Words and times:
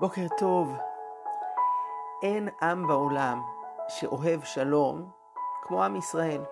בוקר 0.00 0.26
טוב. 0.38 0.76
אין 2.22 2.48
עם 2.62 2.86
בעולם 2.86 3.42
שאוהב 3.88 4.42
שלום 4.44 5.10
כמו 5.62 5.84
עם 5.84 5.96
ישראל. 5.96 6.42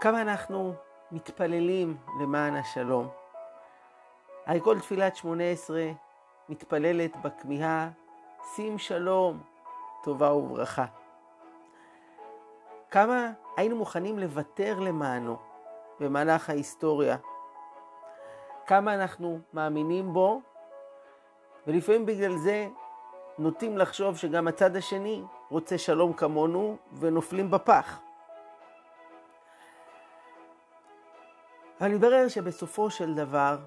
כמה 0.00 0.22
אנחנו 0.22 0.72
מתפללים 1.12 1.96
למען 2.20 2.56
השלום. 2.56 3.08
הרי 4.46 4.60
כל 4.60 4.80
תפילת 4.80 5.16
שמונה 5.16 5.44
עשרה 5.44 5.86
מתפללת 6.48 7.16
בכמיהה, 7.16 7.90
שים 8.54 8.78
שלום, 8.78 9.42
טובה 10.02 10.32
וברכה. 10.32 10.86
כמה 12.90 13.30
היינו 13.56 13.76
מוכנים 13.76 14.18
לוותר 14.18 14.78
למענו 14.80 15.36
במהלך 16.00 16.50
ההיסטוריה. 16.50 17.16
כמה 18.66 18.94
אנחנו 18.94 19.38
מאמינים 19.52 20.12
בו 20.12 20.40
ולפעמים 21.66 22.06
בגלל 22.06 22.36
זה 22.36 22.68
נוטים 23.38 23.78
לחשוב 23.78 24.16
שגם 24.16 24.48
הצד 24.48 24.76
השני 24.76 25.22
רוצה 25.50 25.78
שלום 25.78 26.12
כמונו 26.12 26.76
ונופלים 26.92 27.50
בפח. 27.50 28.00
אבל 31.80 31.94
מתברר 31.94 32.28
שבסופו 32.28 32.90
של 32.90 33.14
דבר 33.14 33.58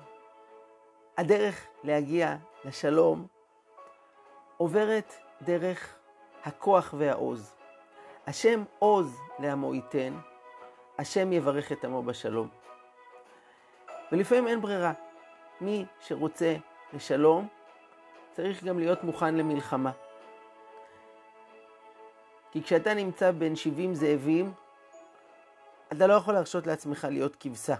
הדרך 1.18 1.68
להגיע 1.84 2.36
לשלום 2.66 3.28
עוברת 4.58 5.14
דרך 5.42 5.96
הכוח 6.44 6.94
והעוז. 6.98 7.56
השם 8.28 8.64
עוז 8.80 9.20
לעמו 9.40 9.76
ייתן, 9.76 10.14
השם 10.98 11.34
יברך 11.34 11.72
את 11.72 11.86
עמו 11.86 12.04
בשלום. 12.04 12.48
ולפעמים 14.12 14.48
אין 14.48 14.62
ברירה. 14.62 14.94
מי 15.62 15.86
שרוצה 16.00 16.56
לשלום, 16.94 17.48
צריך 18.42 18.64
גם 18.64 18.80
להיות 18.80 19.04
מוכן 19.04 19.36
למלחמה. 19.36 19.92
כי 22.52 22.64
כשאתה 22.64 22.94
נמצא 22.94 23.32
בין 23.32 23.56
70 23.56 23.96
זאבים, 23.96 24.54
אתה 25.92 26.08
לא 26.08 26.14
יכול 26.14 26.34
להרשות 26.34 26.68
לעצמך 26.68 27.08
להיות 27.12 27.36
כבשה. 27.40 27.76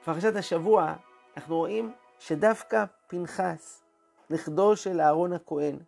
בפרשת 0.00 0.36
השבוע 0.36 0.94
אנחנו 1.36 1.56
רואים 1.56 1.94
שדווקא 2.18 2.84
פנחס, 3.06 3.82
נכדו 4.30 4.76
של 4.76 5.00
אהרון 5.00 5.32
הכהן, 5.32 5.78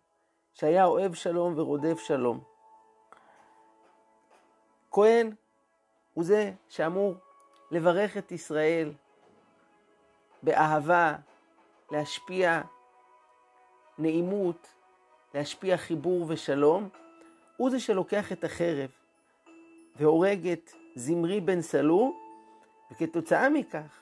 שהיה 0.53 0.85
אוהב 0.85 1.13
שלום 1.13 1.53
ורודף 1.57 1.99
שלום, 1.99 2.43
כהן 4.91 5.35
הוא 6.13 6.23
זה 6.23 6.51
שאמור 6.69 7.15
לברך 7.71 8.17
את 8.17 8.31
ישראל 8.31 8.93
באהבה, 10.43 11.15
להשפיע 11.91 12.61
נעימות, 13.97 14.67
להשפיע 15.33 15.77
חיבור 15.77 16.25
ושלום, 16.27 16.89
הוא 17.57 17.69
זה 17.69 17.79
שלוקח 17.79 18.31
את 18.31 18.43
החרב 18.43 18.89
והורג 19.95 20.47
את 20.47 20.71
זמרי 20.95 21.41
בן 21.41 21.61
סלו, 21.61 22.13
וכתוצאה 22.91 23.49
מכך 23.49 23.99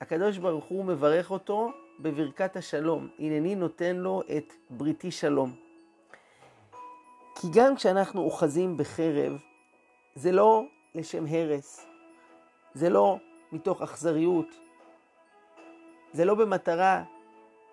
הקדוש 0.00 0.38
ברוך 0.38 0.64
הוא 0.64 0.84
מברך 0.84 1.30
אותו 1.30 1.70
בברכת 2.00 2.56
השלום. 2.56 3.08
הנני 3.18 3.54
נותן 3.54 3.96
לו 3.96 4.22
את 4.36 4.52
בריתי 4.70 5.10
שלום. 5.10 5.54
כי 7.34 7.46
גם 7.54 7.76
כשאנחנו 7.76 8.22
אוחזים 8.22 8.76
בחרב, 8.76 9.32
זה 10.14 10.32
לא 10.32 10.64
לשם 10.94 11.24
הרס, 11.26 11.86
זה 12.74 12.90
לא 12.90 13.18
מתוך 13.52 13.82
אכזריות, 13.82 14.65
זה 16.12 16.24
לא 16.24 16.34
במטרה 16.34 17.02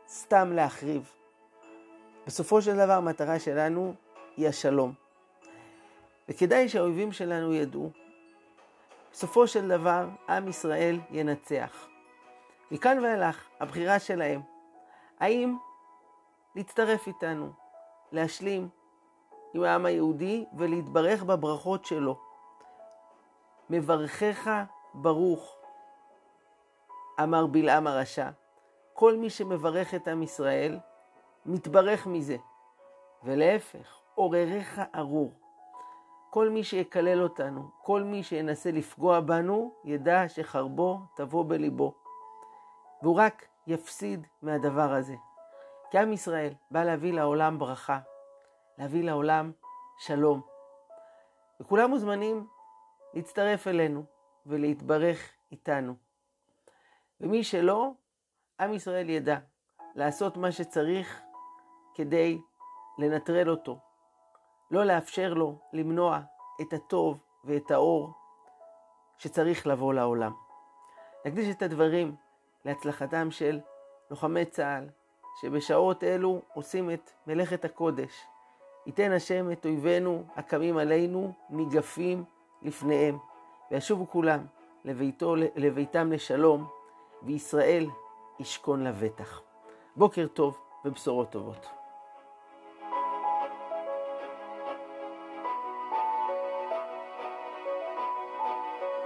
סתם 0.08 0.52
להחריב. 0.54 1.12
בסופו 2.28 2.62
של 2.62 2.76
דבר 2.76 2.94
המטרה 2.94 3.40
שלנו 3.40 3.94
היא 4.38 4.48
השלום. 4.48 4.94
וכדאי 6.30 6.70
שהאויבים 6.70 7.12
שלנו 7.12 7.54
ידעו, 7.54 7.90
בסופו 9.12 9.48
של 9.48 9.68
דבר 9.68 10.08
עם 10.30 10.48
ישראל 10.48 11.00
ינצח. 11.12 11.88
מכאן 12.72 13.04
ואילך, 13.04 13.46
הבחירה 13.60 14.00
שלהם, 14.00 14.42
האם 15.20 15.58
להצטרף 16.56 17.08
איתנו, 17.08 17.52
להשלים 18.12 18.70
עם 19.54 19.64
העם 19.64 19.86
היהודי 19.86 20.46
ולהתברך 20.58 21.24
בברכות 21.24 21.86
שלו. 21.86 22.20
מברכך 23.70 24.50
ברוך, 24.94 25.56
אמר 27.20 27.46
בלעם 27.48 27.88
הרשע. 27.88 28.30
כל 28.94 29.16
מי 29.16 29.30
שמברך 29.30 29.94
את 29.94 30.08
עם 30.08 30.24
ישראל, 30.24 30.80
מתברך 31.46 32.08
מזה. 32.08 32.38
ולהפך, 33.24 34.00
עורריך 34.16 34.82
ארור. 34.96 35.32
כל 36.30 36.50
מי 36.50 36.64
שיקלל 36.64 37.22
אותנו, 37.22 37.70
כל 37.82 38.04
מי 38.04 38.24
שינסה 38.24 38.72
לפגוע 38.72 39.20
בנו, 39.20 39.74
ידע 39.84 40.28
שחרבו 40.28 41.00
תבוא 41.16 41.46
בליבו. 41.48 41.94
והוא 43.02 43.16
רק 43.16 43.48
יפסיד 43.68 44.28
מהדבר 44.42 44.94
הזה. 44.94 45.16
כי 45.92 45.98
עם 45.98 46.14
ישראל 46.14 46.54
בא 46.72 46.84
להביא 46.84 47.14
לעולם 47.14 47.60
ברכה, 47.60 48.00
להביא 48.78 49.04
לעולם 49.04 49.52
שלום. 50.00 50.42
וכולם 51.60 51.90
מוזמנים 51.90 52.48
להצטרף 53.14 53.68
אלינו 53.68 54.04
ולהתברך 54.46 55.32
איתנו. 55.52 56.03
ומי 57.24 57.44
שלא, 57.44 57.92
עם 58.60 58.74
ישראל 58.74 59.10
ידע 59.10 59.38
לעשות 59.96 60.38
מה 60.38 60.52
שצריך 60.52 61.22
כדי 61.96 62.40
לנטרל 62.98 63.50
אותו, 63.50 63.80
לא 64.72 64.84
לאפשר 64.84 65.34
לו 65.34 65.60
למנוע 65.74 66.20
את 66.62 66.74
הטוב 66.74 67.18
ואת 67.44 67.72
האור 67.72 68.12
שצריך 69.18 69.68
לבוא 69.68 69.94
לעולם. 69.94 70.32
נקדיש 71.26 71.56
את 71.56 71.62
הדברים 71.62 72.16
להצלחתם 72.66 73.32
של 73.32 73.60
לוחמי 74.12 74.46
צה"ל, 74.46 74.90
שבשעות 75.42 76.04
אלו 76.04 76.42
עושים 76.54 76.92
את 76.92 77.12
מלאכת 77.28 77.66
הקודש. 77.66 78.26
ייתן 78.86 79.12
השם 79.12 79.52
את 79.52 79.66
אויבינו 79.66 80.24
הקמים 80.36 80.78
עלינו 80.78 81.34
ניגפים 81.50 82.24
לפניהם, 82.62 83.18
וישובו 83.72 84.10
כולם 84.10 84.46
לביתו, 84.86 85.36
לביתם 85.36 86.12
לשלום, 86.12 86.83
וישראל 87.26 87.90
ישכון 88.40 88.84
לבטח. 88.84 89.42
בוקר 89.96 90.28
טוב 90.34 90.58
ובשורות 90.86 91.30
טובות. 91.30 91.83